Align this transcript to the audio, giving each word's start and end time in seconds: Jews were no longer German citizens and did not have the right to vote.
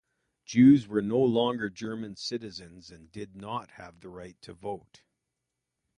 Jews 0.45 0.87
were 0.87 1.03
no 1.03 1.19
longer 1.19 1.69
German 1.69 2.15
citizens 2.15 2.89
and 2.89 3.11
did 3.11 3.35
not 3.35 3.69
have 3.73 3.99
the 3.99 4.09
right 4.09 4.41
to 4.41 4.51
vote. 4.51 5.03